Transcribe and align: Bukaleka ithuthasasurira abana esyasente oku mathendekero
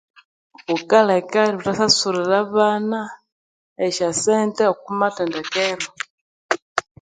Bukaleka 0.67 1.39
ithuthasasurira 1.51 2.35
abana 2.45 2.99
esyasente 3.85 4.61
oku 4.73 4.89
mathendekero 4.99 5.87